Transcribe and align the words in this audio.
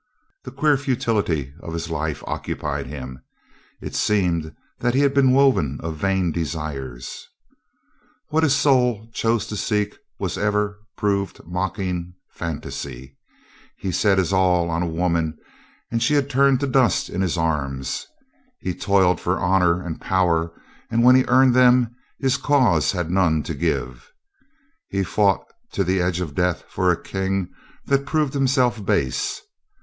The 0.45 0.51
queer 0.51 0.77
futility 0.77 1.53
of 1.59 1.73
his 1.73 1.91
life 1.91 2.23
occupied 2.25 2.87
him. 2.87 3.21
It 3.81 3.93
seemed 3.93 4.55
that 4.79 4.95
he 4.95 5.01
had 5.01 5.13
been 5.13 5.29
woven 5.31 5.79
of 5.83 5.95
vain 5.95 6.31
desires. 6.31 7.27
THE 8.31 8.39
KING 8.39 8.41
LOOKS 8.41 8.63
345 8.63 8.95
What 8.95 9.07
his 9.11 9.11
soul 9.11 9.11
chose 9.13 9.45
to 9.45 9.55
seek 9.55 9.95
was 10.17 10.39
ever 10.39 10.79
proved 10.97 11.45
mock 11.45 11.77
ing 11.77 12.15
fantasy. 12.31 13.15
He 13.77 13.91
set 13.91 14.17
his 14.17 14.33
all 14.33 14.71
on 14.71 14.81
a 14.81 14.87
woman 14.87 15.37
and 15.91 16.01
she 16.01 16.19
turned 16.23 16.61
to 16.61 16.65
dust 16.67 17.07
in 17.07 17.21
his 17.21 17.37
arms. 17.37 18.07
He 18.57 18.73
toiled 18.73 19.21
for 19.21 19.37
honor 19.39 19.85
and 19.85 20.01
power 20.01 20.51
and 20.89 21.03
when 21.03 21.15
he 21.15 21.25
earned 21.27 21.53
them 21.53 21.95
his 22.17 22.37
cause 22.37 22.91
had 22.93 23.11
none 23.11 23.43
to 23.43 23.53
give. 23.53 24.11
He 24.89 25.03
fought 25.03 25.43
to 25.73 25.83
the 25.83 26.01
edge 26.01 26.21
of 26.21 26.33
death 26.33 26.63
for 26.67 26.89
a 26.91 26.99
King 26.99 27.51
that 27.85 28.07
proved 28.07 28.33
himself 28.33 28.83
base. 28.83 29.43